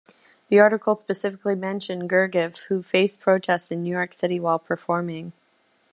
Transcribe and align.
The 0.47 0.57
article 0.59 0.95
specifically 0.95 1.53
mentioned 1.53 2.09
Gergiev, 2.09 2.57
who 2.69 2.81
faced 2.81 3.19
protests 3.19 3.69
in 3.69 3.83
New 3.83 3.91
York 3.91 4.13
City 4.13 4.39
while 4.39 4.57
performing. 4.57 5.31